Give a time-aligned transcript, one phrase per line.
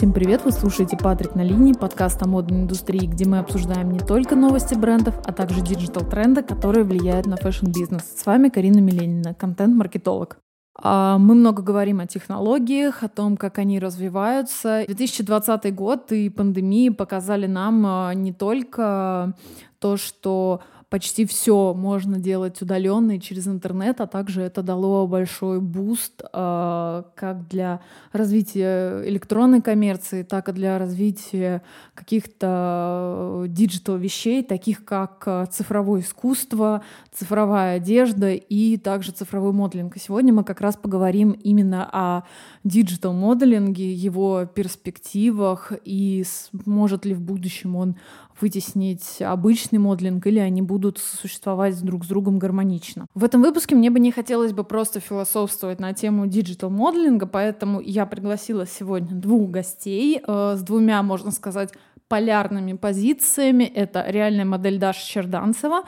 [0.00, 0.46] Всем привет!
[0.46, 4.72] Вы слушаете «Патрик на линии», подкаст о модной индустрии, где мы обсуждаем не только новости
[4.72, 8.04] брендов, а также digital-тренды, которые влияют на fashion-бизнес.
[8.16, 10.38] С вами Карина Миленина, контент-маркетолог.
[10.82, 14.84] А, мы много говорим о технологиях, о том, как они развиваются.
[14.86, 19.34] 2020 год и пандемия показали нам а, не только
[19.80, 25.60] то, что почти все можно делать удаленно и через интернет, а также это дало большой
[25.60, 27.80] boost э, как для
[28.12, 31.62] развития электронной коммерции, так и для развития
[31.94, 39.96] каких-то digital вещей, таких как э, цифровое искусство, цифровая одежда и также цифровой моделинг.
[39.96, 42.22] И сегодня мы как раз поговорим именно о
[42.64, 46.24] digital моделинге, его перспективах и
[46.66, 47.96] может ли в будущем он
[48.40, 53.06] вытеснить обычный моделинг, или они будут существовать друг с другом гармонично.
[53.14, 57.80] В этом выпуске мне бы не хотелось бы просто философствовать на тему digital моделинга, поэтому
[57.80, 61.72] я пригласила сегодня двух гостей э, с двумя, можно сказать,
[62.08, 63.64] полярными позициями.
[63.64, 65.84] Это реальная модель Даша Черданцева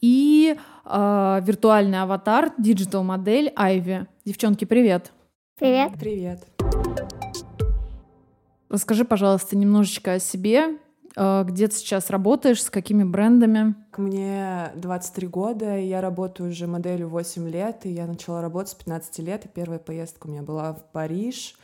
[0.00, 4.06] и э, виртуальный аватар, digital модель Айви.
[4.24, 5.12] Девчонки, привет!
[5.58, 5.92] Привет!
[5.98, 6.46] Привет!
[8.70, 10.78] Расскажи, пожалуйста, немножечко о себе,
[11.14, 13.74] где ты сейчас работаешь, с какими брендами?
[13.96, 18.74] Мне 23 года, и я работаю уже моделью 8 лет, и я начала работать с
[18.74, 21.56] 15 лет, и первая поездка у меня была в Париж.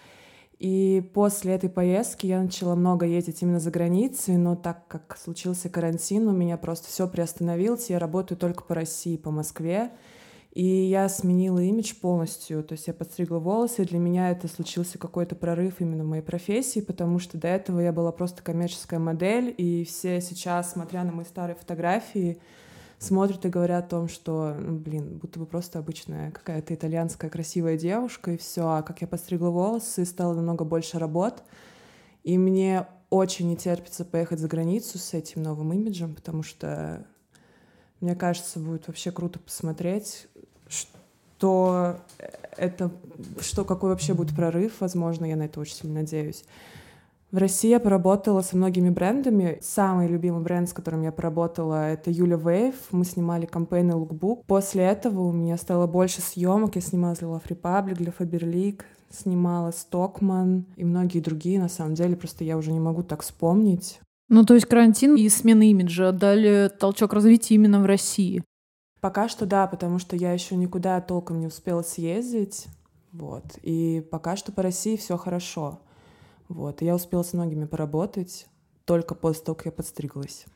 [0.59, 5.69] И после этой поездки я начала много ездить именно за границей, но так как случился
[5.69, 9.91] карантин, у меня просто все приостановилось, я работаю только по России, по Москве.
[10.57, 14.97] И я сменила имидж полностью, то есть я подстригла волосы, и для меня это случился
[14.97, 19.55] какой-то прорыв именно в моей профессии, потому что до этого я была просто коммерческая модель,
[19.55, 22.41] и все сейчас, смотря на мои старые фотографии,
[22.99, 27.77] смотрят и говорят о том, что, ну, блин, будто бы просто обычная какая-то итальянская красивая
[27.77, 28.67] девушка, и все.
[28.67, 31.43] А как я подстригла волосы, стало намного больше работ,
[32.25, 37.05] и мне очень не терпится поехать за границу с этим новым имиджем, потому что
[38.01, 40.29] мне кажется, будет вообще круто посмотреть,
[40.69, 41.97] что
[42.57, 42.91] это,
[43.41, 46.45] что какой вообще будет прорыв, возможно, я на это очень сильно надеюсь.
[47.33, 49.59] В России я поработала со многими брендами.
[49.61, 52.75] Самый любимый бренд, с которым я поработала, это Юля Вейв.
[52.93, 54.45] Мы снимали кампейны лукбук.
[54.47, 56.77] После этого у меня стало больше съемок.
[56.77, 61.59] Я снимала для Love Republic, для Faberlic, снимала Stockman и многие другие.
[61.59, 63.99] На самом деле, просто я уже не могу так вспомнить.
[64.29, 68.43] Ну, то есть карантин и смена имиджа дали толчок развития именно в России?
[69.01, 72.67] Пока что да, потому что я еще никуда толком не успела съездить.
[73.13, 73.45] Вот.
[73.63, 75.81] И пока что по России все хорошо.
[76.49, 76.83] Вот.
[76.83, 78.47] И я успела с многими поработать
[78.85, 80.47] только после того, как я подстриглась.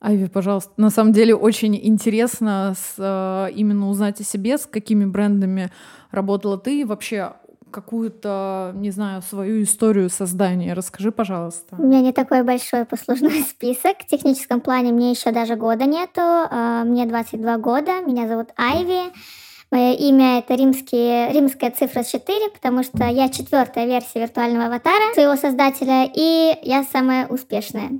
[0.00, 0.72] Айви, пожалуйста.
[0.78, 5.70] На самом деле очень интересно с, э, именно узнать о себе, с какими брендами
[6.10, 7.34] работала ты, вообще
[7.72, 10.74] какую-то, не знаю, свою историю создания.
[10.74, 11.74] Расскажи, пожалуйста.
[11.76, 13.98] У меня не такой большой послужной список.
[13.98, 16.20] В техническом плане мне еще даже года нету.
[16.20, 19.12] А, мне 22 года, меня зовут Айви.
[19.72, 25.34] Мое имя это римские, римская цифра 4, потому что я четвертая версия виртуального аватара своего
[25.34, 27.90] создателя, и я самая успешная.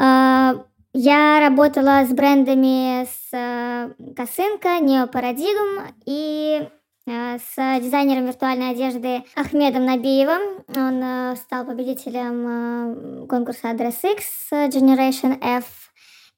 [0.00, 0.56] А,
[0.98, 6.66] я работала с брендами с э, Косынка, Неопарадигм и
[7.08, 10.64] с дизайнером виртуальной одежды Ахмедом Набиевым.
[10.76, 15.64] Он э, стал победителем э, конкурса Address X Generation F.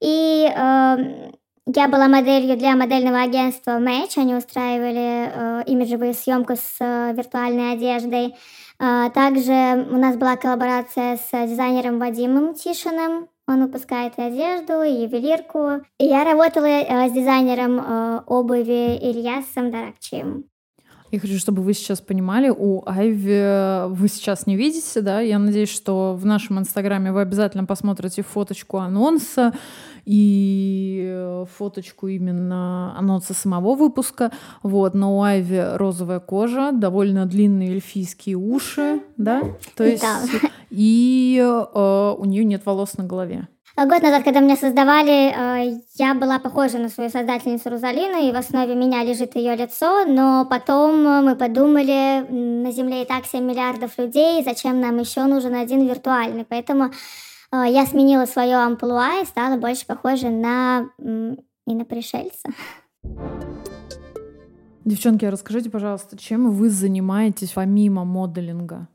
[0.01, 4.17] И я была моделью для модельного агентства Match.
[4.17, 8.37] Они устраивали имиджевую съемку с виртуальной одеждой.
[8.79, 13.29] Также у нас была коллаборация с дизайнером Вадимом Тишиным.
[13.49, 15.83] Он выпускает и одежду, и ювелирку.
[15.99, 20.45] И я работала с дизайнером обуви Ильясом Даракчием.
[21.11, 25.21] Я хочу, чтобы вы сейчас понимали, у Айви вы сейчас не видите, да?
[25.21, 29.55] Я надеюсь, что в нашем инстаграме вы обязательно посмотрите фоточку анонса
[30.05, 34.33] и э, фоточку именно анонса самого выпуска.
[34.63, 39.43] Вот, но у Айви розовая кожа, довольно длинные эльфийские уши, да?
[39.77, 40.21] То есть да.
[40.71, 43.49] и э, у нее нет волос на голове.
[43.87, 48.35] Год назад, когда меня создавали, э, я была похожа на свою создательницу Розалину, и в
[48.35, 53.97] основе меня лежит ее лицо, но потом мы подумали, на Земле и так 7 миллиардов
[53.97, 56.87] людей, зачем нам еще нужен один виртуальный, поэтому
[57.53, 60.87] э, я сменила свое амплуа и стала больше похожа на
[61.65, 62.49] инопришельца.
[64.85, 68.89] Девчонки, расскажите, пожалуйста, чем вы занимаетесь помимо моделинга?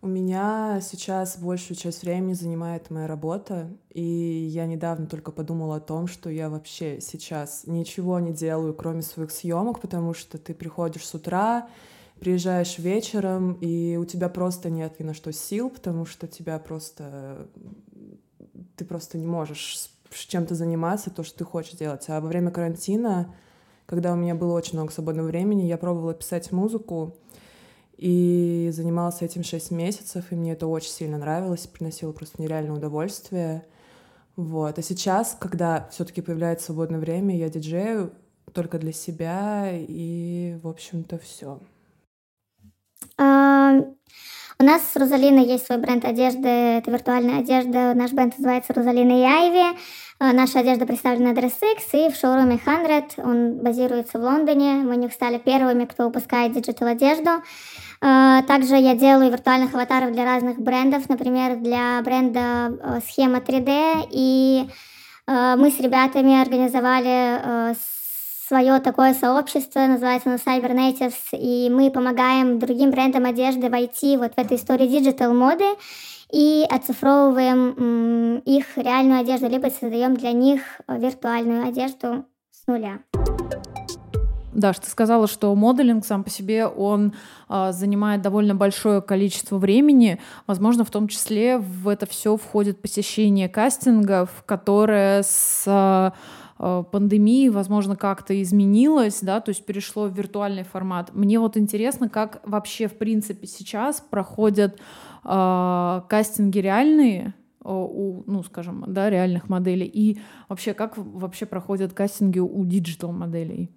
[0.00, 5.80] У меня сейчас большую часть времени занимает моя работа, и я недавно только подумала о
[5.80, 11.04] том, что я вообще сейчас ничего не делаю, кроме своих съемок, потому что ты приходишь
[11.04, 11.68] с утра,
[12.20, 17.48] приезжаешь вечером, и у тебя просто нет ни на что сил, потому что тебя просто...
[18.76, 22.04] Ты просто не можешь чем-то заниматься, то, что ты хочешь делать.
[22.08, 23.34] А во время карантина,
[23.86, 27.16] когда у меня было очень много свободного времени, я пробовала писать музыку,
[27.98, 33.66] и занималась этим 6 месяцев, и мне это очень сильно нравилось, приносило просто нереальное удовольствие.
[34.36, 34.78] Вот.
[34.78, 38.12] А сейчас, когда все-таки появляется свободное время, я диджею
[38.54, 41.58] только для себя, и, в общем-то, все.
[43.16, 43.80] А,
[44.60, 47.94] у нас с Розалиной есть свой бренд одежды, это виртуальная одежда.
[47.94, 49.78] Наш бренд называется Розалина и Айви.
[50.20, 53.22] А, наша одежда представлена на DressX и в шоуруме 100.
[53.22, 54.74] Он базируется в Лондоне.
[54.84, 57.42] Мы у них стали первыми, кто выпускает digital одежду.
[58.00, 64.08] А, также я делаю виртуальных аватаров для разных брендов, например, для бренда э, Схема 3D,
[64.10, 64.68] и
[65.26, 67.74] э, мы с ребятами организовали э,
[68.46, 74.34] свое такое сообщество, называется оно Cyber Natives, и мы помогаем другим брендам одежды войти вот
[74.34, 75.66] в эту историю digital моды
[76.30, 83.00] и оцифровываем их реальную одежду, либо создаем для них виртуальную одежду с нуля.
[84.58, 87.14] Даш, ты сказала, что моделинг сам по себе, он
[87.48, 90.20] э, занимает довольно большое количество времени.
[90.48, 96.10] Возможно, в том числе в это все входит посещение кастингов, которое с э,
[96.90, 101.14] пандемией, возможно, как-то изменилось, да, то есть перешло в виртуальный формат.
[101.14, 104.80] Мне вот интересно, как вообще, в принципе, сейчас проходят
[105.24, 110.18] э, кастинги реальные, у, ну, скажем, да, реальных моделей, и
[110.48, 113.70] вообще, как вообще проходят кастинги у digital моделей?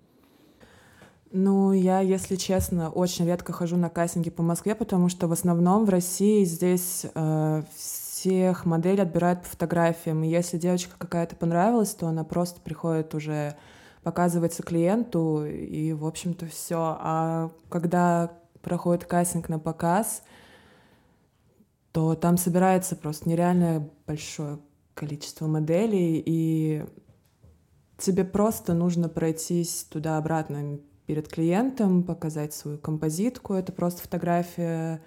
[1.33, 5.85] Ну, я, если честно, очень редко хожу на кастинги по Москве, потому что в основном
[5.85, 10.23] в России здесь э, всех моделей отбирают по фотографиям.
[10.23, 13.55] И если девочка какая-то понравилась, то она просто приходит уже
[14.03, 16.97] показывается клиенту, и, в общем-то, все.
[16.99, 20.23] А когда проходит кастинг на показ,
[21.93, 24.59] то там собирается просто нереальное большое
[24.95, 26.85] количество моделей, и
[27.97, 30.79] тебе просто нужно пройтись туда-обратно
[31.11, 33.53] перед клиентом, показать свою композитку.
[33.53, 35.01] Это просто фотография,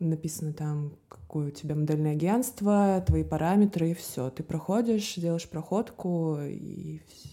[0.00, 4.30] написано там, какое у тебя модельное агентство, твои параметры, и все.
[4.30, 7.28] Ты проходишь, делаешь проходку, и все.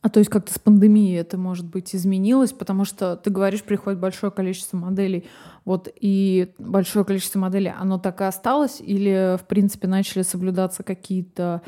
[0.00, 4.00] А то есть как-то с пандемией это, может быть, изменилось, потому что ты говоришь, приходит
[4.00, 5.24] большое количество моделей,
[5.64, 11.62] вот, и большое количество моделей, оно так и осталось, или, в принципе, начали соблюдаться какие-то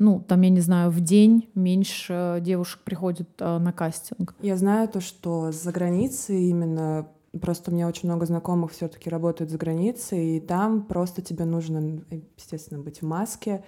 [0.00, 4.34] ну, там, я не знаю, в день меньше девушек приходит а, на кастинг?
[4.40, 7.06] Я знаю то, что за границей именно
[7.40, 12.02] Просто у меня очень много знакомых все-таки работают за границей, и там просто тебе нужно,
[12.36, 13.62] естественно, быть в маске.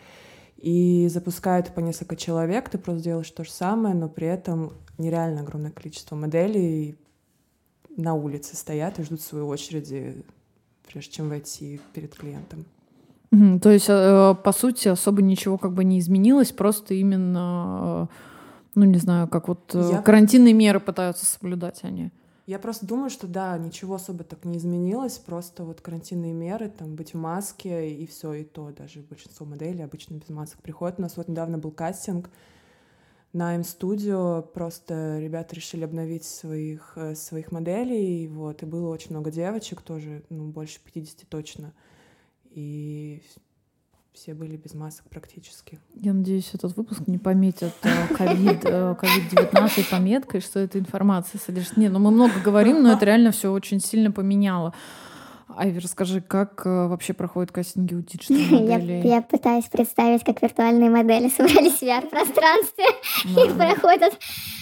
[0.57, 5.43] И запускают по несколько человек, ты просто делаешь то же самое, но при этом нереально
[5.43, 6.97] огромное количество моделей
[7.97, 10.25] на улице стоят и ждут своей очереди,
[10.89, 12.65] прежде чем войти перед клиентом.
[13.33, 18.15] Угу, то есть, э, по сути, особо ничего как бы не изменилось, просто именно, э,
[18.75, 20.03] ну не знаю, как вот э, Я...
[20.03, 22.11] карантинные меры пытаются соблюдать они.
[22.47, 26.95] Я просто думаю, что да, ничего особо так не изменилось, просто вот карантинные меры, там
[26.95, 30.99] быть в маске и все, и то даже большинство моделей обычно без масок приходят.
[30.99, 32.29] У нас вот недавно был кастинг
[33.33, 39.81] на М-студио, просто ребята решили обновить своих, своих моделей, вот, и было очень много девочек
[39.81, 41.73] тоже, ну, больше 50 точно
[42.55, 43.23] и
[44.13, 45.79] все были без масок практически.
[45.95, 51.77] Я надеюсь, этот выпуск не пометят COVID-19 э, пометкой, что эта информация содержит.
[51.77, 54.75] Не, ну мы много говорим, но это реально все очень сильно поменяло.
[55.57, 59.01] Айви, расскажи, как э, вообще проходят кастинги у digital моделей?
[59.01, 62.85] Я, я пытаюсь представить, как виртуальные модели собрались в VR-пространстве
[63.25, 64.19] и проходят.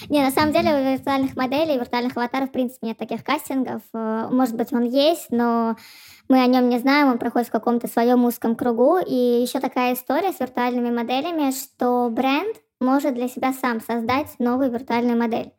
[0.09, 3.81] Не, на самом деле у виртуальных моделей, виртуальных аватаров, в принципе, нет таких кастингов.
[3.93, 5.75] Э, может быть, он есть, но
[6.29, 8.97] мы о нем не знаем, он проходит в каком-то своем узком кругу.
[8.97, 14.71] И еще такая история с виртуальными моделями, что бренд может для себя сам создать новую
[14.71, 15.51] виртуальную модель.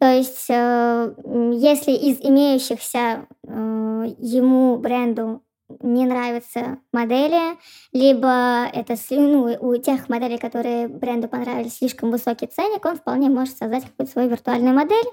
[0.00, 1.14] То есть, э,
[1.52, 5.42] если из имеющихся э, ему бренду
[5.82, 7.58] не нравятся модели,
[7.92, 13.58] либо это ну, у тех моделей, которые бренду понравились, слишком высокий ценник, он вполне может
[13.58, 15.06] создать какую-то свою виртуальную модель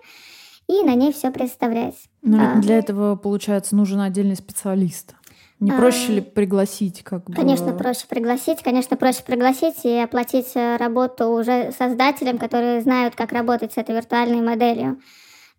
[0.70, 1.96] и на ней все представлять.
[2.22, 5.15] Но а, для этого, получается, нужен отдельный специалист.
[5.60, 7.34] Не а, проще ли пригласить как бы?
[7.34, 8.62] Конечно, проще пригласить.
[8.62, 13.96] Конечно, проще пригласить и оплатить э, работу уже создателям, которые знают, как работать с этой
[13.96, 15.02] виртуальной моделью.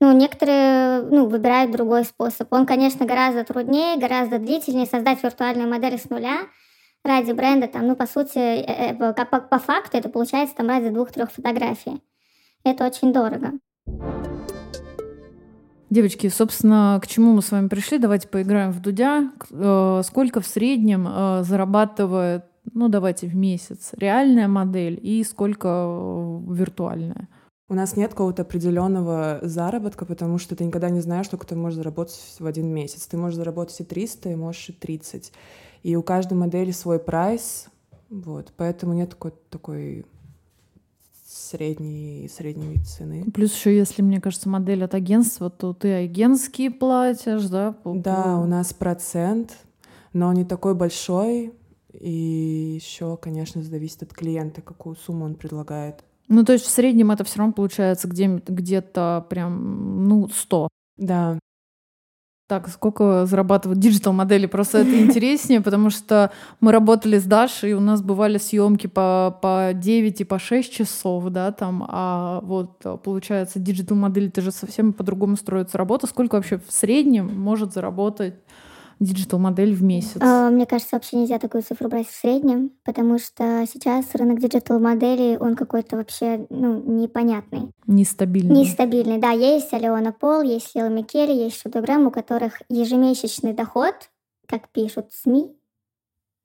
[0.00, 2.52] Ну, некоторые ну, выбирают другой способ.
[2.52, 6.42] Он, конечно, гораздо труднее, гораздо длительнее создать виртуальную модель с нуля
[7.04, 7.66] ради бренда.
[7.66, 12.00] Там, ну, по сути, э, э, по, по факту это получается там ради двух-трех фотографий.
[12.62, 13.54] Это очень дорого.
[15.90, 17.98] Девочки, собственно, к чему мы с вами пришли?
[17.98, 19.32] Давайте поиграем в Дудя.
[19.50, 26.40] Э, сколько в среднем э, зарабатывает, ну давайте в месяц, реальная модель и сколько э,
[26.52, 27.28] виртуальная?
[27.70, 31.76] У нас нет какого-то определенного заработка, потому что ты никогда не знаешь, сколько ты можешь
[31.76, 33.06] заработать в один месяц.
[33.06, 35.32] Ты можешь заработать и 300, и можешь и 30.
[35.84, 37.66] И у каждой модели свой прайс,
[38.10, 40.06] вот, поэтому нет такой, такой
[41.48, 43.24] средней, средней цены.
[43.32, 47.74] Плюс еще, если, мне кажется, модель от агентства, то ты агентские платишь, да?
[47.84, 49.56] Да, у нас процент,
[50.12, 51.52] но не такой большой.
[51.92, 56.04] И еще, конечно, зависит от клиента, какую сумму он предлагает.
[56.28, 60.68] Ну, то есть в среднем это все равно получается где- где-то прям, ну, 100.
[60.98, 61.38] Да.
[62.48, 64.46] Так, сколько зарабатывают digital модели?
[64.46, 69.72] Просто это интереснее, потому что мы работали с Дашей, у нас бывали съемки по, по
[69.74, 74.94] 9 и по 6 часов, да, там, а вот получается digital модель, это же совсем
[74.94, 76.06] по-другому строится работа.
[76.06, 78.36] Сколько вообще в среднем может заработать
[79.00, 80.16] digital-модель в месяц?
[80.20, 85.36] А, мне кажется, вообще нельзя такую цифру брать в среднем, потому что сейчас рынок digital-моделей,
[85.38, 87.70] он какой-то вообще ну, непонятный.
[87.86, 88.60] Нестабильный.
[88.60, 89.30] Нестабильный, да.
[89.30, 93.94] Есть Алеона Пол, есть Лила Микелли, есть Шудограмм, у которых ежемесячный доход,
[94.46, 95.54] как пишут СМИ,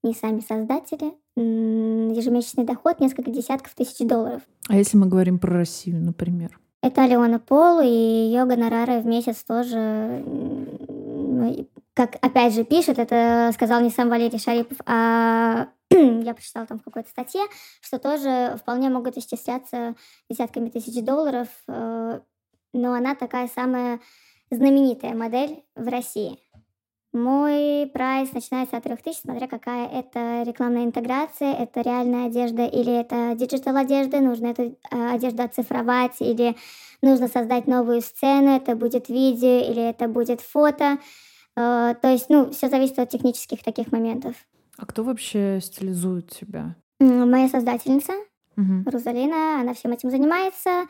[0.04, 4.42] не сами создатели, ежемесячный доход несколько десятков тысяч долларов.
[4.68, 6.60] А если мы говорим про Россию, например?
[6.82, 10.22] Это Алеона Пол, и ее гонорары в месяц тоже
[11.94, 16.84] как опять же пишет, это сказал не сам Валерий Шарипов, а я прочитала там в
[16.84, 17.42] какой-то статье,
[17.82, 19.96] что тоже вполне могут исчисляться
[20.30, 22.20] десятками тысяч долларов, э,
[22.74, 24.00] но она такая самая
[24.50, 26.40] знаменитая модель в России.
[27.14, 33.36] Мой прайс начинается от 3000, смотря какая это рекламная интеграция, это реальная одежда или это
[33.36, 34.76] digital одежда, нужно эту э,
[35.12, 36.56] одежду оцифровать или
[37.04, 40.98] нужно создать новую сцену, это будет видео или это будет фото.
[41.56, 44.36] А, то есть, ну, все зависит от технических таких моментов.
[44.78, 46.76] А кто вообще стилизует тебя?
[47.00, 48.14] Моя создательница,
[48.58, 48.90] угу.
[48.90, 50.86] Рузалина, она всем этим занимается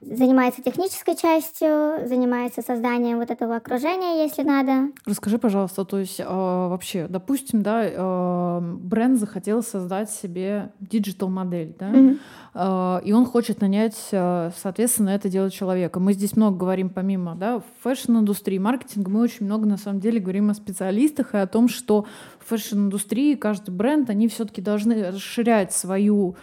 [0.00, 4.92] занимается технической частью, занимается созданием вот этого окружения, если надо.
[5.06, 11.74] Расскажи, пожалуйста, то есть э, вообще, допустим, да, э, бренд захотел создать себе digital модель,
[11.78, 12.18] да, mm-hmm.
[12.54, 15.98] э, и он хочет нанять, э, соответственно, это делать человека.
[15.98, 20.50] Мы здесь много говорим помимо, да, fashion-индустрии, маркетинга, мы очень много на самом деле говорим
[20.50, 22.04] о специалистах и о том, что
[22.38, 26.36] в fashion-индустрии каждый бренд, они все-таки должны расширять свою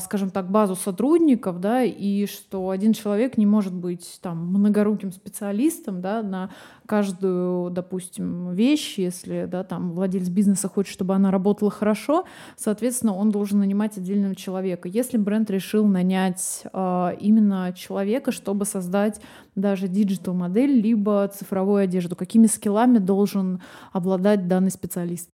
[0.00, 6.00] скажем так, базу сотрудников, да, и что один человек не может быть там многоруким специалистом,
[6.00, 6.50] да, на
[6.86, 12.24] каждую, допустим, вещь, если, да, там владелец бизнеса хочет, чтобы она работала хорошо,
[12.56, 14.88] соответственно, он должен нанимать отдельного человека.
[14.88, 19.20] Если бренд решил нанять э, именно человека, чтобы создать
[19.56, 23.60] даже digital модель либо цифровую одежду, какими скиллами должен
[23.92, 25.30] обладать данный специалист?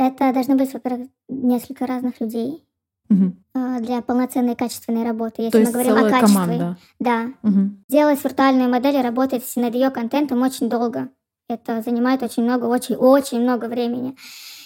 [0.00, 2.64] Это должны быть, во-первых, несколько разных людей
[3.10, 3.34] угу.
[3.80, 5.42] для полноценной качественной работы.
[5.42, 6.78] Если То мы говорим о качестве, команда.
[6.98, 7.26] да.
[7.42, 7.70] Угу.
[7.90, 11.10] Делать виртуальную модель и работать над ее контентом очень долго.
[11.50, 14.16] Это занимает очень много, очень, очень много времени.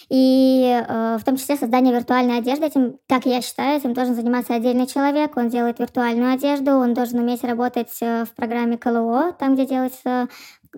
[0.08, 4.54] И э, в том числе создание виртуальной одежды, этим, как я считаю, этим должен заниматься
[4.54, 5.36] отдельный человек.
[5.36, 10.28] Он делает виртуальную одежду, он должен уметь работать э, в программе КЛО, там, где делается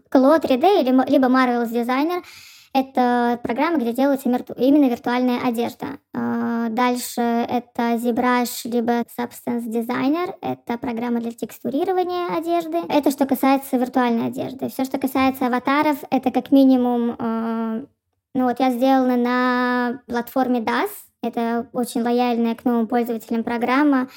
[0.09, 2.23] КЛО 3D, или, либо Marvel's Designer.
[2.77, 5.99] Это программа, где делается именно виртуальная одежда.
[6.13, 10.35] А, дальше это ZBrush, либо Substance Designer.
[10.43, 12.77] Это программа для текстурирования одежды.
[12.91, 14.69] Это что касается виртуальной одежды.
[14.69, 17.17] Все, что касается аватаров, это как минимум...
[17.19, 17.81] А,
[18.35, 20.91] ну вот я сделана на платформе DAS.
[21.23, 24.11] Это очень лояльная к новым пользователям программа.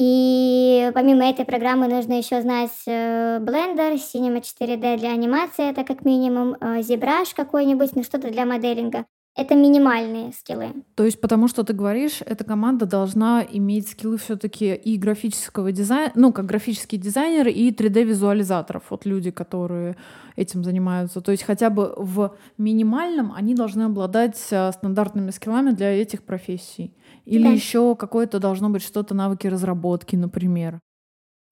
[0.00, 6.06] И помимо этой программы нужно еще знать э, Blender, Cinema 4D для анимации, это как
[6.06, 9.04] минимум, э, ZBrush какой-нибудь, ну что-то для моделинга.
[9.36, 10.74] Это минимальные скиллы.
[10.96, 16.12] То есть, потому что ты говоришь, эта команда должна иметь скиллы все-таки и графического дизайна,
[16.16, 18.82] ну, как графический дизайнер, и 3D-визуализаторов.
[18.90, 19.96] Вот люди, которые
[20.36, 21.20] этим занимаются.
[21.20, 26.96] То есть хотя бы в минимальном они должны обладать э, стандартными скиллами для этих профессий.
[27.24, 27.50] Или да.
[27.50, 30.80] еще какое-то должно быть что-то навыки разработки, например.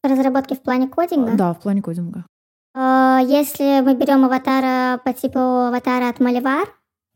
[0.02, 1.36] Разработки в плане кодинга?
[1.36, 2.24] Да, в плане кодинга.
[2.74, 6.68] А, если мы берем аватара по типу аватара от Маливар,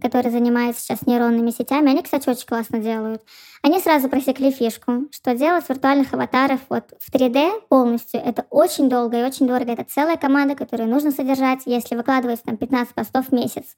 [0.03, 3.23] который занимается сейчас нейронными сетями, они, кстати, очень классно делают.
[3.63, 9.21] Они сразу просекли фишку, что делать виртуальных аватаров вот в 3D полностью, это очень долго
[9.21, 9.73] и очень дорого.
[9.73, 13.77] Это целая команда, которую нужно содержать, если выкладывать там 15 постов в месяц.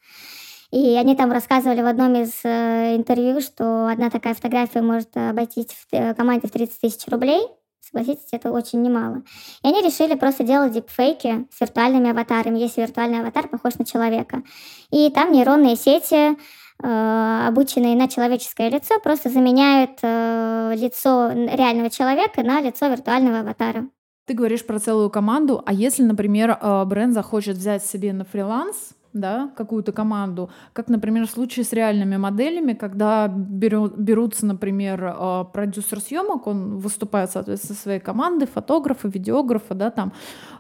[0.71, 5.69] И они там рассказывали в одном из э, интервью, что одна такая фотография может обойтись
[5.69, 7.47] в э, команде в 30 тысяч рублей
[7.95, 9.23] согласитесь, это очень немало.
[9.63, 14.43] И они решили просто делать дипфейки с виртуальными аватарами, если виртуальный аватар похож на человека.
[14.91, 16.37] И там нейронные сети
[16.83, 23.87] э, обученные на человеческое лицо, просто заменяют э, лицо реального человека на лицо виртуального аватара.
[24.27, 28.95] Ты говоришь про целую команду, а если, например, э, бренд захочет взять себе на фриланс
[29.15, 35.45] да, какую-то команду, как, например, в случае с реальными моделями, когда беру, берутся, например, э,
[35.53, 40.13] продюсер съемок, он выступает, соответственно, со своей командой, фотографы, видеографы, да, там,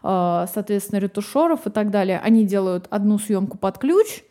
[0.02, 2.20] э, соответственно, ретушеров и так далее.
[2.25, 4.23] Они делают одну съемку под ключ,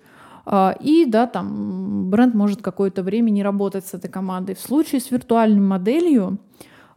[0.81, 4.55] и да, там бренд может какое-то время не работать с этой командой.
[4.55, 6.37] В случае с виртуальной моделью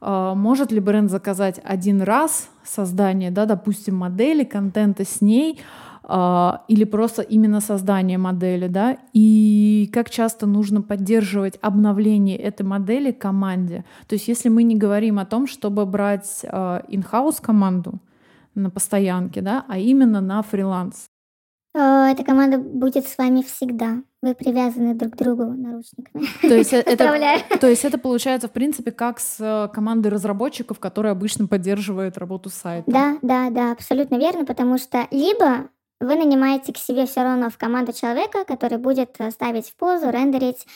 [0.00, 5.60] может ли бренд заказать один раз создание, да, допустим, модели, контента с ней,
[6.08, 13.84] или просто именно создание модели, да, и как часто нужно поддерживать обновление этой модели команде.
[14.06, 18.00] То есть если мы не говорим о том, чтобы брать in-house а, команду
[18.54, 21.06] на постоянке, да, а именно на фриланс.
[21.74, 24.02] Э, эта команда будет с вами всегда.
[24.22, 26.26] Вы привязаны друг к другу наручниками.
[26.40, 30.78] То есть, э, это, то есть это получается, в принципе, как с э, командой разработчиков,
[30.78, 32.90] которая обычно поддерживает работу сайта.
[32.90, 35.68] Да, да, да, абсолютно верно, потому что либо
[36.00, 40.66] вы нанимаете к себе все равно в команду человека, который будет ставить в позу, рендерить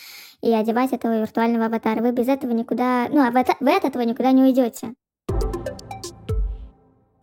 [0.42, 2.00] и одевать этого виртуального аватара.
[2.00, 4.94] Вы без этого никуда, ну, а вы от этого никуда не уйдете.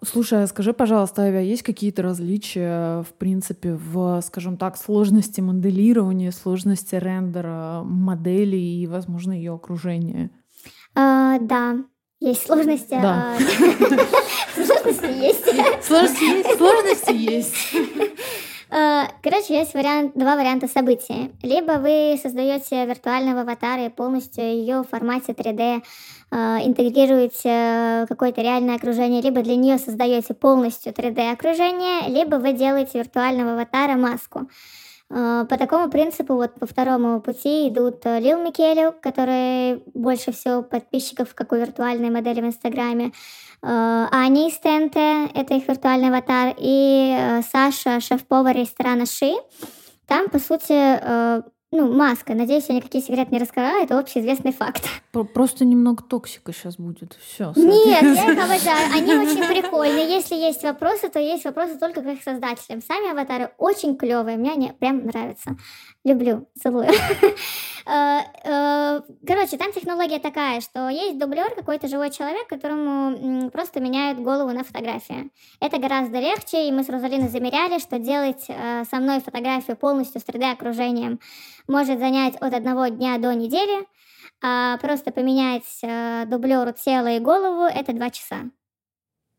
[0.03, 6.31] Слушай, а скажи, пожалуйста, Авиа, есть какие-то различия, в принципе, в, скажем так, сложности моделирования,
[6.31, 10.29] сложности рендера модели и, возможно, ее окружения?
[10.95, 11.77] А, да,
[12.19, 12.97] есть сложности.
[13.01, 13.35] Да.
[13.35, 13.37] А...
[14.55, 15.85] Сложности есть.
[15.85, 16.57] Сложности есть.
[16.57, 17.55] Сложности есть.
[18.69, 21.31] А, короче, есть вариант, два варианта событий.
[21.41, 25.83] Либо вы создаете виртуального аватара и полностью ее в формате 3D
[26.31, 32.99] а, интегрируете какое-то реальное окружение, либо для нее создаете полностью 3D окружение, либо вы делаете
[32.99, 34.49] виртуального аватара маску.
[35.09, 41.33] А, по такому принципу, вот по второму пути идут Лил Микелю, который больше всего подписчиков,
[41.33, 43.11] как у виртуальной модели в Инстаграме,
[43.61, 49.33] а, Ани из это их виртуальный аватар, и э, Саша, шеф-повар ресторана Ши.
[50.05, 52.33] Там, по сути, э, ну, маска.
[52.33, 54.85] Надеюсь, я никакие секреты не раскрываю, это общеизвестный факт.
[55.33, 57.17] Просто немного токсика сейчас будет.
[57.21, 57.51] Все.
[57.57, 58.93] Нет, я их обожаю.
[58.93, 60.09] Они очень прикольные.
[60.09, 62.81] Если есть вопросы, то есть вопросы только к их создателям.
[62.81, 65.57] Сами аватары очень клевые, мне они прям нравятся.
[66.07, 66.87] Люблю, целую.
[67.89, 74.19] Э, э, короче, там технология такая, что есть дублер, какой-то живой человек, которому просто меняют
[74.19, 75.31] голову на фотографии.
[75.61, 80.19] Это гораздо легче, и мы с Розалиной замеряли, что делать э, со мной фотографию полностью
[80.19, 81.21] с 3D-окружением
[81.69, 83.87] может занять от одного дня до недели,
[84.43, 88.49] а просто поменять дублеру тело и голову— это два часа.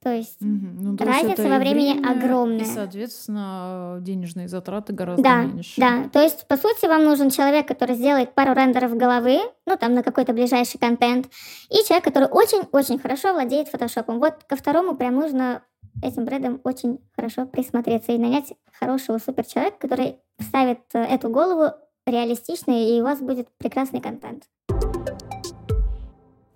[0.03, 0.49] То есть угу.
[0.81, 2.61] ну, то разница во времени время, огромная.
[2.61, 5.81] И, соответственно, денежные затраты гораздо да, меньше.
[5.81, 9.95] Да, то есть, по сути, вам нужен человек, который сделает пару рендеров головы, ну, там,
[9.95, 11.27] на какой-то ближайший контент,
[11.69, 14.21] и человек, который очень-очень хорошо владеет фотошопом.
[14.21, 15.63] Вот ко второму прям нужно
[16.03, 21.73] этим брендом очень хорошо присмотреться и нанять хорошего суперчеловека, который вставит э, эту голову
[22.07, 24.45] реалистично, и у вас будет прекрасный контент.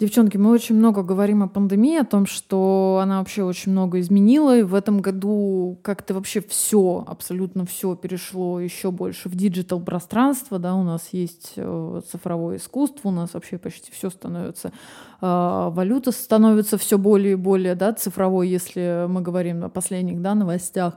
[0.03, 4.59] Девчонки, мы очень много говорим о пандемии, о том, что она вообще очень много изменила,
[4.59, 10.59] и в этом году как-то вообще все, абсолютно все перешло еще больше в digital пространство,
[10.59, 14.73] да, у нас есть э, цифровое искусство, у нас вообще почти все становится,
[15.21, 20.35] э, валюта становится все более и более, да, цифровой, если мы говорим о последних, да,
[20.35, 20.95] новостях.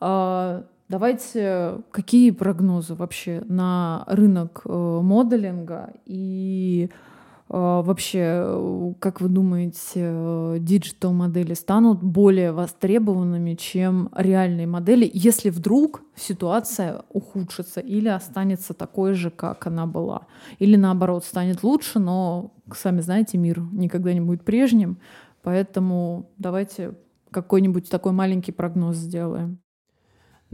[0.00, 7.11] Э, давайте, какие прогнозы вообще на рынок э, моделинга и а,
[7.52, 17.04] вообще, как вы думаете, digital модели станут более востребованными, чем реальные модели, если вдруг ситуация
[17.10, 20.26] ухудшится или останется такой же, как она была?
[20.58, 24.98] Или наоборот, станет лучше, но, сами знаете, мир никогда не будет прежним,
[25.42, 26.96] поэтому давайте
[27.30, 29.61] какой-нибудь такой маленький прогноз сделаем.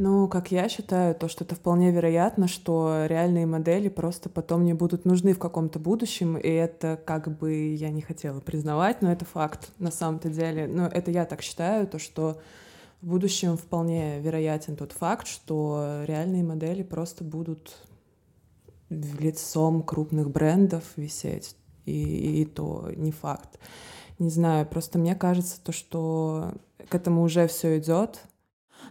[0.01, 4.73] Ну, как я считаю, то, что это вполне вероятно, что реальные модели просто потом не
[4.73, 9.25] будут нужны в каком-то будущем, и это как бы я не хотела признавать, но это
[9.25, 10.69] факт на самом-то деле.
[10.69, 12.41] Но это я так считаю, то, что
[13.03, 17.77] в будущем вполне вероятен тот факт, что реальные модели просто будут
[18.91, 21.57] лицом крупных брендов висеть,
[21.87, 23.59] и, и то не факт.
[24.21, 26.55] Не знаю, просто мне кажется то, что
[26.89, 28.21] к этому уже все идет,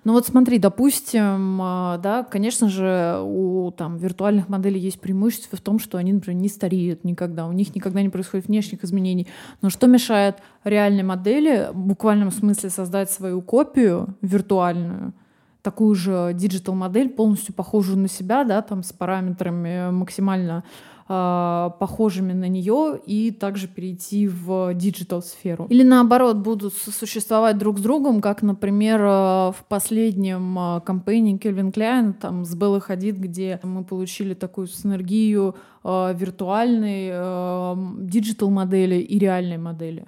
[0.03, 5.61] Ну вот смотри, допустим, а, да, конечно же, у там виртуальных моделей есть преимущество в
[5.61, 9.27] том, что они, например, не стареют никогда, у них никогда не происходит внешних изменений.
[9.61, 15.13] Но что мешает реальной модели в буквальном смысле создать свою копию виртуальную,
[15.61, 20.63] такую же digital модель, полностью похожую на себя, да, там с параметрами максимально
[21.07, 25.65] э, похожими на нее и также перейти в digital сферу.
[25.69, 31.42] Или наоборот будут существовать друг с другом, как, например, э, в последнем э, campaign е
[31.42, 38.49] Calvin Klein там с Беллой Хадид, где мы получили такую синергию э, виртуальной э, digital
[38.49, 40.05] модели и реальной модели.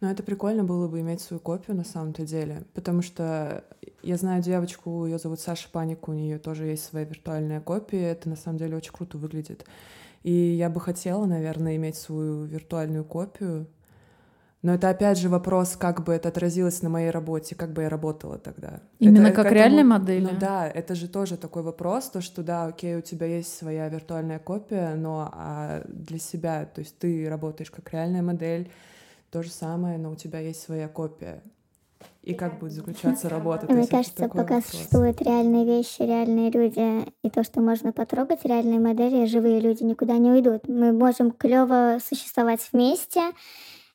[0.00, 3.64] Но это прикольно было бы иметь свою копию на самом-то деле, потому что
[4.02, 8.28] я знаю девочку, ее зовут Саша Паник, у нее тоже есть своя виртуальная копия, это
[8.28, 9.64] на самом деле очень круто выглядит.
[10.24, 13.68] И я бы хотела, наверное, иметь свою виртуальную копию.
[14.62, 17.90] Но это опять же вопрос, как бы это отразилось на моей работе, как бы я
[17.90, 18.80] работала тогда.
[18.98, 20.24] Именно это, как этому, реальной модели?
[20.24, 23.86] Ну да, это же тоже такой вопрос, то что да, окей, у тебя есть своя
[23.90, 28.70] виртуальная копия, но а для себя, то есть ты работаешь как реальная модель,
[29.30, 31.42] то же самое, но у тебя есть своя копия
[32.24, 33.70] и как будет заключаться работа.
[33.72, 34.64] Мне кажется, пока вопрос.
[34.66, 40.16] существуют реальные вещи, реальные люди, и то, что можно потрогать, реальные модели, живые люди никуда
[40.16, 40.66] не уйдут.
[40.66, 43.20] Мы можем клево существовать вместе.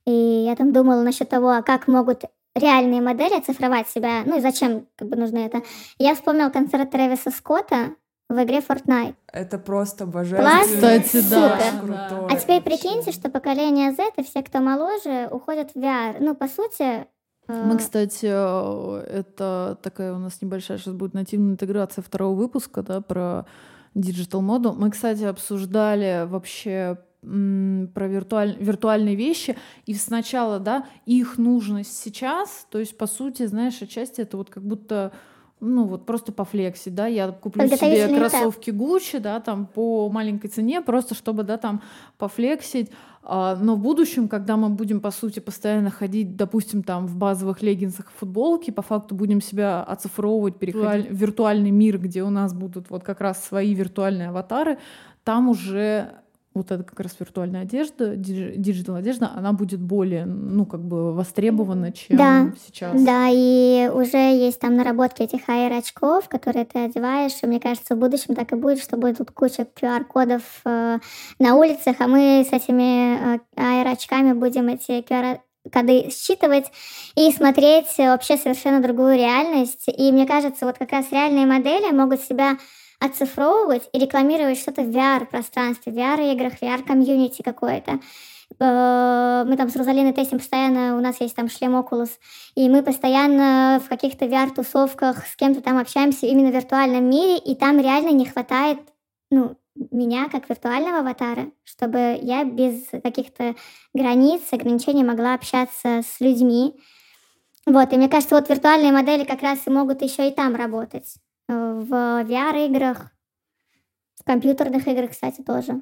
[0.05, 4.41] И я там думала насчет того, а как могут реальные модели оцифровать себя, ну и
[4.41, 5.61] зачем как бы нужно это.
[5.97, 7.95] Я вспомнила концерт Трэвиса Скотта,
[8.29, 9.15] в игре Fortnite.
[9.33, 10.61] Это просто божественно.
[10.63, 11.57] Кстати, да.
[11.57, 12.27] Супер.
[12.29, 16.17] А теперь прикиньте, что поколение Z и все, кто моложе, уходят в VR.
[16.19, 17.07] Ну, по сути,
[17.49, 23.01] мы, кстати, э, это такая у нас небольшая сейчас будет нативная интеграция второго выпуска, да,
[23.01, 23.45] про
[23.95, 24.73] digital моду.
[24.73, 28.55] Мы, кстати, обсуждали вообще про виртуаль...
[28.59, 34.38] виртуальные вещи, и сначала, да, их нужность сейчас, то есть, по сути, знаешь, отчасти это
[34.38, 35.12] вот как будто
[35.62, 40.81] ну вот просто пофлексить, да, я куплю себе кроссовки Gucci, да, там по маленькой цене,
[40.81, 41.81] просто чтобы, да, там
[42.17, 47.15] пофлексить, а, но в будущем, когда мы будем, по сути, постоянно ходить, допустим, там в
[47.15, 52.29] базовых леггинсах и футболке, по факту будем себя оцифровывать, переходить в виртуальный мир, где у
[52.29, 54.77] нас будут вот как раз свои виртуальные аватары,
[55.23, 56.13] там уже
[56.60, 61.91] вот эта как раз виртуальная одежда, digital одежда, она будет более, ну, как бы востребована,
[61.91, 63.02] чем да, сейчас.
[63.02, 68.00] Да, и уже есть там наработки этих AR-очков, которые ты одеваешь, и мне кажется, в
[68.00, 71.00] будущем так и будет, что будет тут куча QR-кодов э,
[71.39, 75.39] на улицах, а мы с этими э, AR-очками будем эти QR
[75.72, 76.65] коды считывать
[77.15, 79.86] и смотреть вообще совершенно другую реальность.
[79.88, 82.58] И мне кажется, вот как раз реальные модели могут себя
[82.99, 87.99] оцифровывать и рекламировать что-то в VR-пространстве, в VR-играх, VR-комьюнити какое-то.
[88.59, 92.09] Э, мы там с Розалиной тестим постоянно, у нас есть там шлем Oculus,
[92.55, 97.55] и мы постоянно в каких-то VR-тусовках с кем-то там общаемся именно в виртуальном мире, и
[97.55, 98.79] там реально не хватает,
[99.31, 99.55] ну,
[99.91, 103.55] меня как виртуального аватара, чтобы я без каких-то
[103.93, 106.75] границ, ограничений могла общаться с людьми.
[107.65, 111.15] Вот, и мне кажется, вот виртуальные модели как раз и могут еще и там работать
[111.53, 111.91] в
[112.23, 113.12] VR-играх,
[114.15, 115.81] в компьютерных играх, кстати, тоже.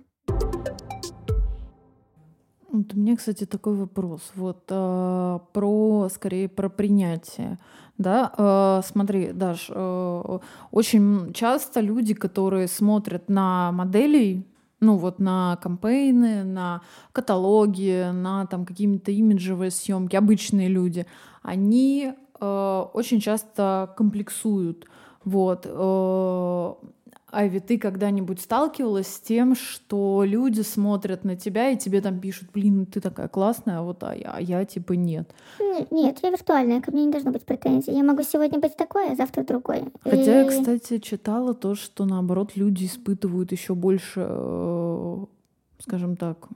[2.71, 4.21] Вот у меня, кстати, такой вопрос.
[4.35, 7.57] Вот э, про, скорее, про принятие.
[7.97, 10.39] Да, э, смотри, Даш, э,
[10.71, 14.45] очень часто люди, которые смотрят на моделей,
[14.79, 16.81] ну вот на кампейны, на
[17.13, 21.07] каталоги, на там какие-то имиджевые съемки, обычные люди,
[21.41, 24.85] они э, очень часто комплексуют.
[25.27, 25.65] Вот.
[25.69, 26.73] Э,
[27.29, 32.49] Айви, ты когда-нибудь сталкивалась с тем, что люди смотрят на тебя и тебе там пишут,
[32.53, 35.29] блин, ты такая классная, а вот а я, а я типа нет.
[35.91, 37.91] Нет, я виртуальная, ко мне не должно быть претензий.
[37.91, 39.91] Я могу сегодня быть такой, а завтра другой.
[40.01, 40.43] Хотя и...
[40.43, 45.25] я, кстати, читала то, что наоборот люди испытывают еще больше, э,
[45.79, 46.47] скажем так,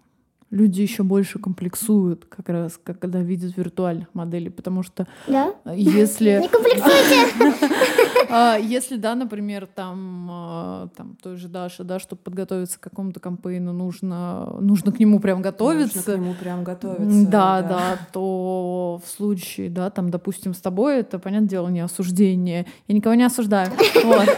[0.51, 5.53] люди еще больше комплексуют, как раз, как когда видят виртуальных моделей, потому что да?
[5.73, 6.39] если...
[6.41, 7.77] Не комплексуйте!
[8.33, 13.19] А, если, да, например, там, а, там той же Даша, да, чтобы подготовиться к какому-то
[13.19, 15.97] кампейну, нужно, нужно к нему прям готовиться.
[15.97, 17.27] Нужно к нему прям готовиться.
[17.29, 21.81] Да, да, да, то в случае, да, там, допустим, с тобой, это, понятное дело, не
[21.81, 22.67] осуждение.
[22.87, 23.69] Я никого не осуждаю.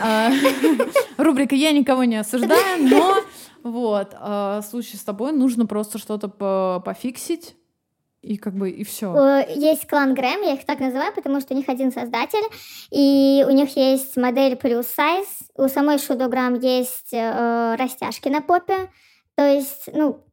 [0.02, 0.32] А,
[1.17, 3.17] рубрика «Я никого не осуждаю», но
[3.63, 4.15] вот.
[4.19, 7.56] А в случае с тобой нужно просто что-то по пофиксить,
[8.21, 9.45] и как бы и все.
[9.49, 12.43] Есть клан Грэм, я их так называю, потому что у них один создатель,
[12.91, 18.89] и у них есть модель плюс сайз, у самой Шудограмм есть э, растяжки на попе,
[19.36, 20.23] то есть, ну,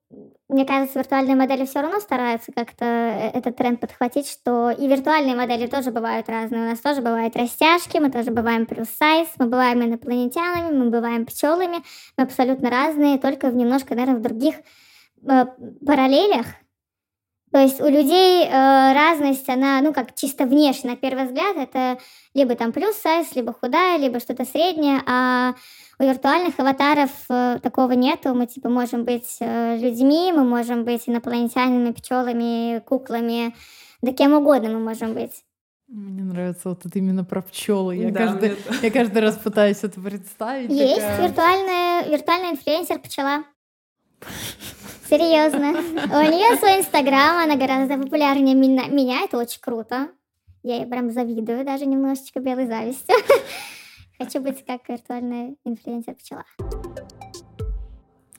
[0.50, 5.36] мне кажется, виртуальные модели все равно стараются как-то э, этот тренд подхватить, что и виртуальные
[5.36, 6.62] модели тоже бывают разные.
[6.62, 11.24] У нас тоже бывают растяжки, мы тоже бываем плюс сайз, мы бываем инопланетянами, мы бываем
[11.24, 11.82] пчелами,
[12.16, 14.56] мы абсолютно разные, только в немножко, наверное, в других
[15.28, 15.46] э,
[15.86, 16.46] параллелях.
[17.52, 21.98] То есть у людей э, разность, она, ну, как чисто внешне, на первый взгляд, это
[22.32, 25.54] либо там плюс сайз, либо худая, либо что-то среднее, а
[26.00, 28.34] у виртуальных аватаров э, такого нету.
[28.34, 33.54] Мы типа можем быть э, людьми, мы можем быть инопланетянами, пчелами, куклами,
[34.00, 35.44] да кем угодно мы можем быть.
[35.88, 37.96] Мне нравится вот это именно про пчелы.
[37.96, 38.74] Я, да, каждый, это...
[38.82, 40.70] я каждый раз пытаюсь это представить.
[40.70, 41.28] Есть такая...
[41.28, 43.44] виртуальная, виртуальный инфлюенсер пчела.
[45.10, 45.72] Серьезно.
[45.72, 49.24] У нее свой инстаграм, она гораздо популярнее меня.
[49.24, 50.08] Это очень круто.
[50.62, 53.16] Я ей прям завидую, даже немножечко белой завистью.
[54.20, 56.44] Хочу быть как виртуальная инфлюенсер-пчела.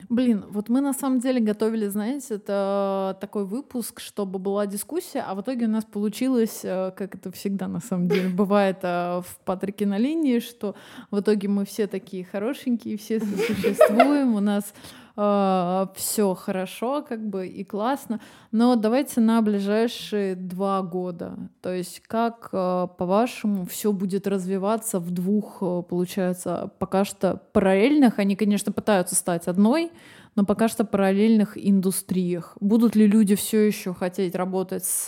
[0.09, 5.33] Блин, вот мы на самом деле готовили, знаете, это такой выпуск, чтобы была дискуссия, а
[5.33, 9.39] в итоге у нас получилось, э, как это всегда на самом деле бывает э, в
[9.43, 10.75] Патрике на линии, что
[11.09, 14.73] в итоге мы все такие хорошенькие, все существуем, у нас
[15.15, 18.19] э, все хорошо, как бы и классно.
[18.51, 21.37] Но давайте на ближайшие два года.
[21.61, 28.19] То есть как, э, по-вашему, все будет развиваться в двух, э, получается, пока что параллельных.
[28.19, 29.91] Они, конечно, пытаются стать одной,
[30.35, 32.57] но пока что параллельных индустриях.
[32.59, 35.07] Будут ли люди все еще хотеть работать с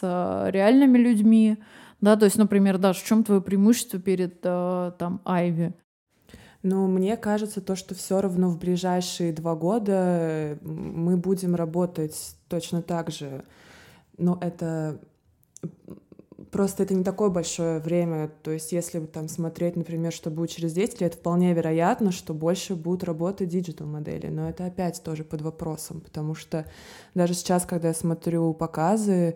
[0.52, 1.58] реальными людьми?
[2.04, 5.74] Да, то есть, например, Даш, в чем твое преимущество перед э, там Айви?
[6.64, 12.82] Ну, мне кажется, то, что все равно в ближайшие два года мы будем работать точно
[12.82, 13.44] так же.
[14.18, 15.02] Но это
[16.52, 18.32] просто это не такое большое время.
[18.44, 22.76] То есть, если там смотреть, например, что будет через 10 лет, вполне вероятно, что больше
[22.76, 24.28] будут работать digital модели.
[24.28, 26.66] Но это опять тоже под вопросом, потому что
[27.14, 29.36] даже сейчас, когда я смотрю показы,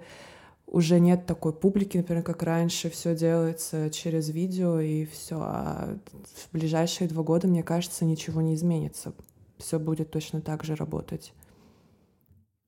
[0.68, 5.40] уже нет такой публики, например, как раньше, все делается через видео и все.
[5.40, 5.98] А
[6.36, 9.14] в ближайшие два года, мне кажется, ничего не изменится.
[9.58, 11.34] Все будет точно так же работать.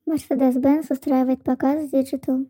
[0.07, 2.47] Mercedes-Benz устраивает показ Digital.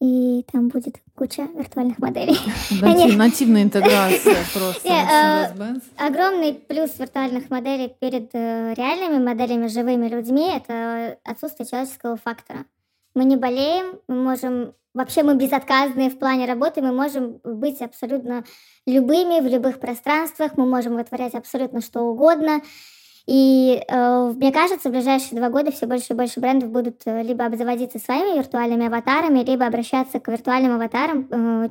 [0.00, 2.38] И там будет куча виртуальных моделей.
[2.80, 4.88] Натив, нативная интеграция просто.
[4.88, 12.64] Э, огромный плюс виртуальных моделей перед э, реальными моделями, живыми людьми— это отсутствие человеческого фактора
[13.14, 18.42] мы не болеем, мы можем Вообще мы безотказные в плане работы, мы можем быть абсолютно
[18.86, 22.60] любыми в любых пространствах, мы можем вытворять абсолютно что угодно.
[23.26, 27.22] И э, мне кажется, в ближайшие два года все больше и больше брендов будут э,
[27.22, 31.68] либо обзаводиться своими виртуальными аватарами, либо обращаться к виртуальным аватарам, э,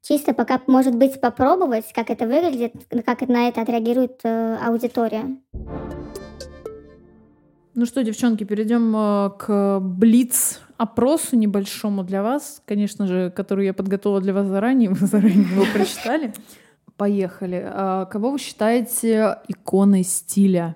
[0.00, 2.72] чисто пока, может быть, попробовать, как это выглядит,
[3.04, 5.36] как на это отреагирует э, аудитория.
[7.74, 13.74] Ну что, девчонки, перейдем э, к Блиц опросу небольшому для вас, конечно же, который я
[13.74, 16.32] подготовила для вас заранее, вы заранее его прочитали.
[16.96, 17.62] Поехали.
[17.64, 20.74] А кого вы считаете иконой стиля?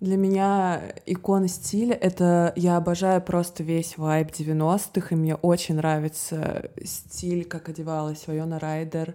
[0.00, 6.70] Для меня икона стиля— это я обожаю просто весь вайб 90-х, и мне очень нравится
[6.84, 9.14] стиль, как одевалась Вайона Райдер.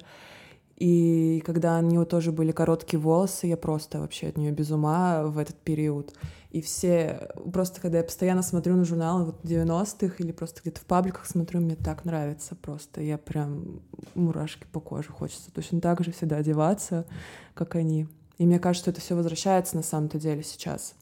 [0.77, 5.23] И когда у нее тоже были короткие волосы, я просто вообще от нее без ума
[5.23, 6.13] в этот период.
[6.53, 10.85] И все, просто когда я постоянно смотрю на журналы вот 90-х или просто где-то в
[10.85, 13.01] пабликах смотрю, мне так нравится просто.
[13.01, 13.81] Я прям
[14.13, 17.07] мурашки по коже хочется точно так же всегда одеваться,
[17.55, 18.07] как они.
[18.37, 20.93] И мне кажется, что это все возвращается на самом-то деле сейчас.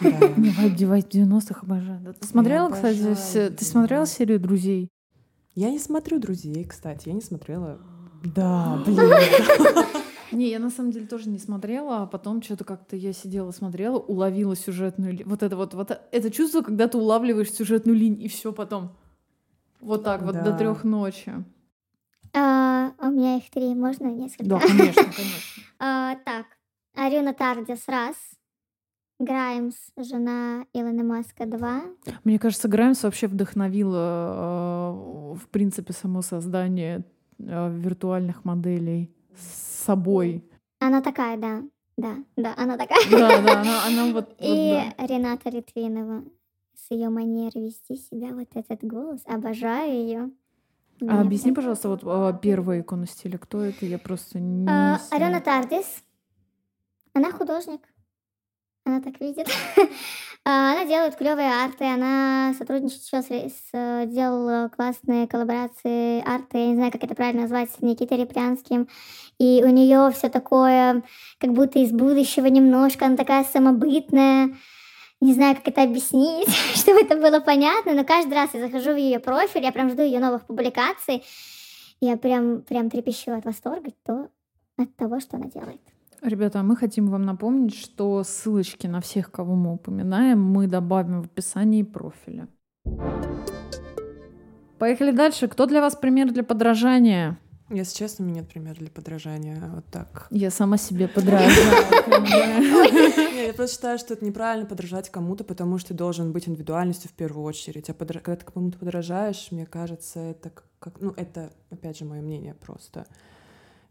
[0.00, 2.14] Девать в 90-х обожаю.
[2.14, 4.90] Ты смотрела, кстати, ты смотрела серию «Друзей»?
[5.56, 7.80] Я не смотрю «Друзей», кстати, я не смотрела.
[8.22, 9.10] Да, блин.
[10.34, 13.98] Не, я на самом деле тоже не смотрела, а потом что-то как-то я сидела, смотрела,
[13.98, 15.28] уловила сюжетную линию.
[15.28, 18.96] Вот это вот, вот это чувство, когда ты улавливаешь сюжетную линию, и все потом.
[19.80, 21.32] Вот так вот до трех ночи.
[22.32, 24.44] А, у меня их три, можно несколько?
[24.44, 25.62] Да, конечно, конечно.
[25.78, 26.46] а, так,
[26.96, 28.16] Арюна Тардис раз,
[29.20, 31.82] Граймс, жена Илона Маска два.
[32.24, 37.04] Мне кажется, Граймс вообще вдохновила, э, в принципе, само создание
[37.38, 40.44] э, виртуальных моделей собой.
[40.78, 41.62] Она такая, да.
[41.96, 42.98] Да, да, она такая.
[43.10, 44.34] Да, да, она, она вот...
[44.40, 45.06] И вот, да.
[45.06, 46.24] Рената Литвинова
[46.74, 50.30] с ее манерой вести себя, вот этот голос, обожаю ее.
[51.08, 53.86] А объясни, пожалуйста, вот а, первая икона стиля, кто это?
[53.86, 54.68] Я просто не...
[54.68, 56.04] А, Алена Тардис.
[57.12, 57.80] Она художник.
[58.84, 59.48] Она так видит.
[60.46, 66.74] А, она делает клевые арты, она сотрудничает сейчас с, делала классные коллаборации арты, я не
[66.74, 68.86] знаю, как это правильно назвать, с Никитой Репрянским.
[69.38, 71.02] И у нее все такое,
[71.38, 74.54] как будто из будущего немножко, она такая самобытная.
[75.22, 78.98] не знаю, как это объяснить, чтобы это было понятно, но каждый раз я захожу в
[78.98, 81.24] ее профиль, я прям жду ее новых публикаций,
[82.02, 84.28] я прям, прям трепещу от восторга то,
[84.76, 85.80] от того, что она делает.
[86.24, 91.26] Ребята, мы хотим вам напомнить, что ссылочки на всех, кого мы упоминаем, мы добавим в
[91.26, 92.48] описании профиля.
[94.78, 95.48] Поехали дальше.
[95.48, 97.38] Кто для вас пример для подражания?
[97.68, 99.70] Если честно, у меня нет примера для подражания.
[99.74, 100.28] Вот так.
[100.30, 101.50] Я сама себе подражаю.
[103.46, 107.12] Я просто считаю, что это неправильно подражать кому-то, потому что ты должен быть индивидуальностью в
[107.12, 107.90] первую очередь.
[107.90, 111.02] А когда ты кому-то подражаешь, мне кажется, это как...
[111.02, 113.06] Ну, это, опять же, мое мнение просто.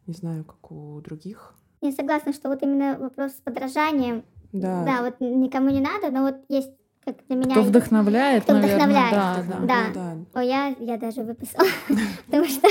[0.07, 1.53] Не знаю, как у других.
[1.83, 6.21] Я согласна, что вот именно вопрос с подражанием, да, да вот никому не надо, но
[6.21, 6.71] вот есть
[7.03, 7.51] как для меня...
[7.51, 9.65] Кто вдохновляет, Кто наверное, вдохновляет, да, да.
[9.65, 9.87] да.
[9.87, 9.93] Ну
[10.33, 10.39] да.
[10.39, 11.67] О, я, я даже выписала,
[12.25, 12.69] потому что,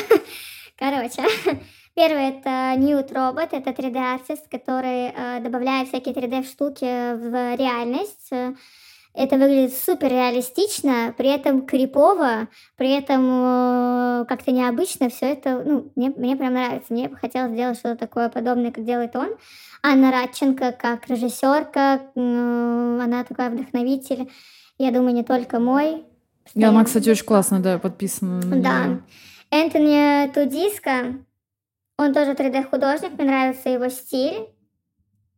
[0.78, 1.22] короче,
[1.94, 2.48] первый это
[2.78, 8.30] Newt Robot, это 3D-артист, который э, добавляет всякие 3D-штуки в реальность,
[9.14, 15.10] это выглядит супер реалистично, при этом крипово, при этом э, как-то необычно.
[15.10, 16.92] Все это, ну, мне, мне прям нравится.
[16.92, 19.36] Мне бы хотелось сделать что-то такое подобное, как делает он.
[19.82, 24.30] Анна Радченко как режиссерка, она такая вдохновитель.
[24.78, 26.04] Я думаю, не только мой.
[26.54, 28.40] И она, кстати, очень классно, да, подписана.
[28.44, 29.00] на Да.
[29.50, 31.16] Энтони Тудиско,
[31.98, 34.48] он тоже 3D-художник, мне нравится его стиль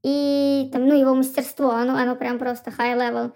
[0.05, 3.33] и там, ну, его мастерство, оно, оно прям просто high level.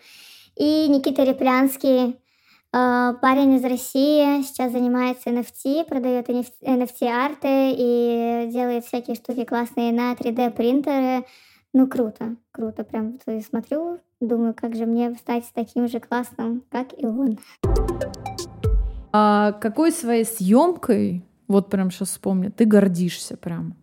[0.54, 9.16] И Никита Реплянский, э, парень из России, сейчас занимается NFT, продает NFT-арты и делает всякие
[9.16, 11.24] штуки классные на 3D-принтеры.
[11.72, 12.84] Ну, круто, круто.
[12.84, 17.38] Прям смотрю, думаю, как же мне стать таким же классным, как и он.
[19.12, 23.74] А какой своей съемкой, вот прям сейчас вспомню, ты гордишься прям?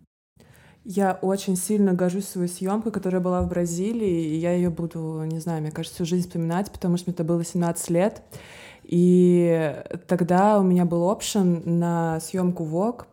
[0.88, 5.40] Я очень сильно горжусь своей съемкой, которая была в Бразилии, и я ее буду, не
[5.40, 8.22] знаю, мне кажется, всю жизнь вспоминать, потому что мне это было 17 лет.
[8.84, 13.08] И тогда у меня был опшен на съемку.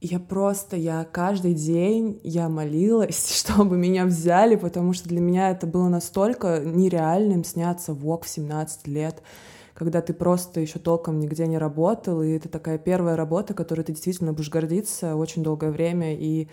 [0.00, 5.50] И я просто, я каждый день, я молилась, чтобы меня взяли, потому что для меня
[5.50, 9.22] это было настолько нереальным сняться в Вог в 17 лет
[9.74, 13.90] когда ты просто еще толком нигде не работал, и это такая первая работа, которой ты
[13.90, 16.46] действительно будешь гордиться очень долгое время, и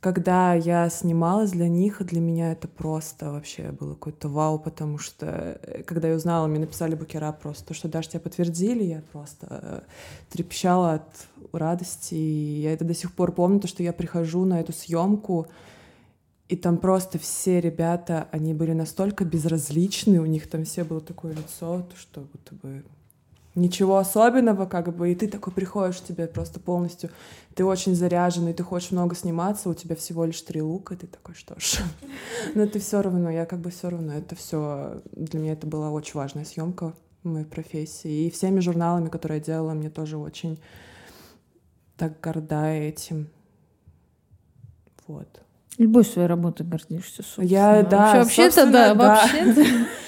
[0.00, 5.58] когда я снималась для них, для меня это просто вообще было какой-то вау, потому что
[5.62, 9.46] э, когда я узнала, мне написали букера просто, то, что даже тебя подтвердили, я просто
[9.50, 9.80] э,
[10.30, 14.60] трепещала от радости, и я это до сих пор помню, то, что я прихожу на
[14.60, 15.48] эту съемку,
[16.48, 21.32] и там просто все ребята, они были настолько безразличны, у них там все было такое
[21.32, 22.84] лицо, то, что будто бы
[23.56, 27.10] ничего особенного, как бы, и ты такой приходишь, тебе просто полностью,
[27.54, 31.06] ты очень заряженный, ты хочешь много сниматься, у тебя всего лишь три лука, и ты
[31.06, 31.80] такой, что ж,
[32.54, 35.90] но ты все равно, я как бы все равно, это все, для меня это была
[35.90, 36.92] очень важная съемка
[37.24, 40.60] моей профессии, и всеми журналами, которые я делала, мне тоже очень
[41.96, 43.28] так горда этим,
[45.06, 45.45] вот.
[45.78, 47.46] Любой своей работой гордишься, собственно.
[47.46, 49.20] Я, да, Вообще-то, да, да.
[49.22, 49.66] вообще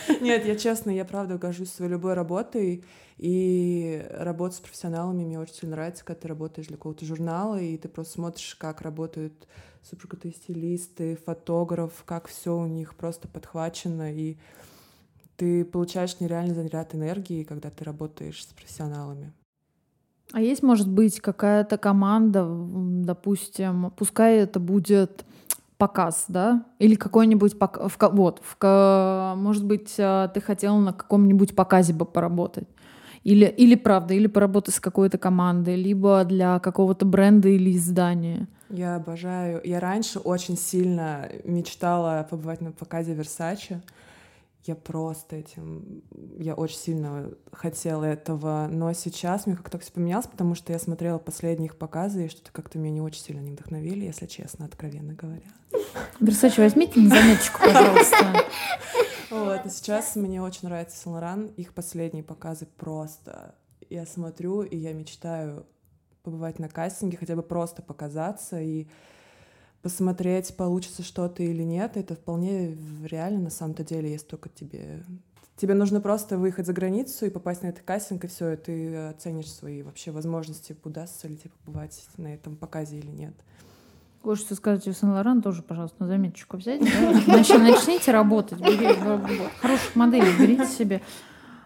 [0.20, 2.84] Нет, я честно, я правда горжусь своей любой работой,
[3.18, 7.76] и работа с профессионалами мне очень сильно нравится, когда ты работаешь для какого-то журнала, и
[7.76, 9.46] ты просто смотришь, как работают
[9.82, 14.36] суперкрутые стилисты, фотограф, как все у них просто подхвачено, и
[15.36, 19.32] ты получаешь нереальный заряд энергии, когда ты работаешь с профессионалами.
[20.32, 25.24] А есть, может быть, какая-то команда, допустим, пускай это будет
[25.78, 31.54] показ, да, или какой-нибудь пок- в, вот, в, может быть, а, ты хотела на каком-нибудь
[31.54, 32.68] показе бы поработать,
[33.24, 38.48] или, или правда, или поработать с какой-то командой, либо для какого-то бренда или издания.
[38.70, 39.62] Я обожаю.
[39.64, 43.80] Я раньше очень сильно мечтала побывать на показе Versace.
[44.68, 46.02] Я просто этим...
[46.36, 48.68] Я очень сильно хотела этого.
[48.70, 52.52] Но сейчас мне как-то все поменялось, потому что я смотрела последние их показы, и что-то
[52.52, 55.50] как-то меня не очень сильно не вдохновили, если честно, откровенно говоря.
[56.20, 58.44] Версачи, возьмите на заметочку, пожалуйста.
[59.30, 61.46] Вот, и сейчас мне очень нравится Сен-Лоран.
[61.56, 63.54] Их последние показы просто...
[63.88, 65.64] Я смотрю, и я мечтаю
[66.22, 68.86] побывать на кастинге, хотя бы просто показаться и
[69.88, 71.96] посмотреть, получится что-то или нет.
[71.96, 75.02] Это вполне реально на самом-то деле, если только тебе...
[75.56, 78.96] Тебе нужно просто выехать за границу и попасть на этот кастинг, и все, и ты
[78.96, 83.34] оценишь свои вообще возможности, удастся ли тебе побывать на этом показе или нет.
[84.22, 86.80] Хочется сказать, у Сен-Лоран тоже, пожалуйста, на заметочку взять.
[86.80, 87.12] да?
[87.38, 88.60] Нач- Начните работать.
[88.60, 88.94] бери-
[89.60, 91.00] Хороших моделей берите себе.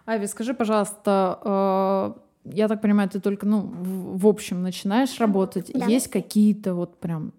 [0.06, 5.70] Ави, скажи, пожалуйста, э, я так понимаю, ты только, ну, в в общем начинаешь работать.
[5.74, 5.86] Да.
[5.86, 7.32] Есть какие-то вот прям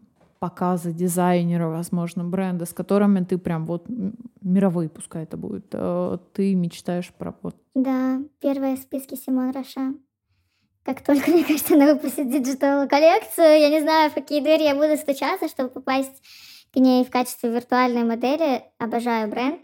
[0.44, 3.86] показы дизайнеры, возможно, бренды, с которыми ты прям вот
[4.41, 7.56] мировые, пускай это будет, э, ты мечтаешь про вот.
[7.76, 9.93] Да, первая в списке Simone Rocha.
[10.84, 14.76] Как только, мне кажется, она выпустит digital коллекцию, я не знаю, в какие двери я
[14.76, 16.22] буду стучаться, чтобы попасть
[16.74, 18.64] к ней в качестве виртуальной модели.
[18.80, 19.62] Обожаю бренд.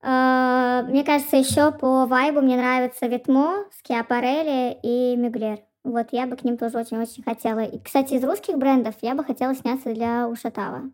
[0.00, 5.58] Э, мне кажется, еще по вайбу мне нравится Vetements, Schiaparelli и Мюглер.
[5.84, 7.60] Вот я бы к ним тоже очень-очень хотела.
[7.60, 10.90] И, кстати, из русских брендов я бы хотела сняться для Ушатава.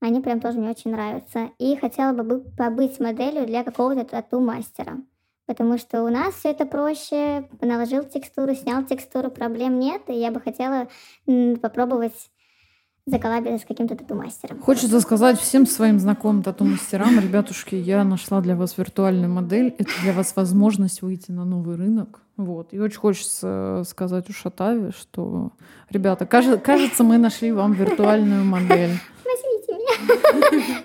[0.00, 1.50] Они прям тоже мне очень нравятся.
[1.58, 4.98] И хотела бы побыть моделью для какого-то тату-мастера.
[5.46, 7.48] Потому что у нас все это проще.
[7.60, 10.02] Наложил текстуру, снял текстуру, проблем нет.
[10.08, 10.88] И я бы хотела
[11.60, 12.30] попробовать
[13.06, 14.60] заколабиться с каким-то тату-мастером.
[14.60, 19.74] Хочется сказать всем своим знакомым тату-мастерам, ребятушки, я нашла для вас виртуальную модель.
[19.78, 22.20] Это для вас возможность выйти на новый рынок.
[22.36, 22.74] Вот.
[22.74, 25.52] И очень хочется сказать у Шатави, что,
[25.88, 28.98] ребята, кажется, кажется, мы нашли вам виртуальную модель.
[29.24, 30.82] Возьмите меня.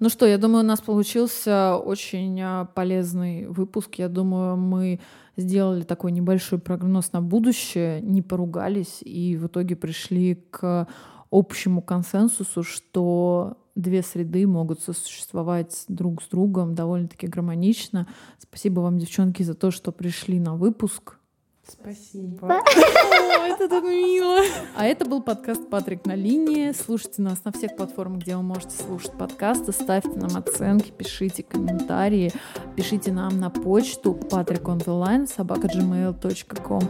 [0.00, 3.94] Ну что, я думаю, у нас получился очень а, полезный выпуск.
[3.94, 5.00] Я думаю, мы
[5.36, 10.88] сделали такой небольшой прогноз на будущее, не поругались и в итоге пришли к
[11.30, 18.06] общему консенсусу, что две среды могут сосуществовать друг с другом довольно-таки гармонично.
[18.38, 21.18] Спасибо вам, девчонки, за то, что пришли на выпуск.
[21.66, 22.48] Спасибо.
[22.48, 24.40] О, это так мило.
[24.76, 26.72] А это был подкаст «Патрик на линии».
[26.72, 29.72] Слушайте нас на всех платформах, где вы можете слушать подкасты.
[29.72, 32.32] Ставьте нам оценки, пишите комментарии.
[32.76, 36.82] Пишите нам на почту patrickontheline собака.gmail.com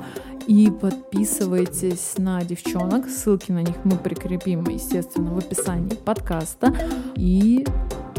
[0.46, 3.08] и подписывайтесь на девчонок.
[3.08, 6.74] Ссылки на них мы прикрепим, естественно, в описании подкаста.
[7.14, 7.64] И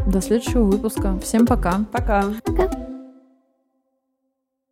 [0.08, 1.20] до следующего выпуска.
[1.20, 1.86] Всем пока.
[1.92, 2.26] Пока.
[2.44, 2.95] Пока.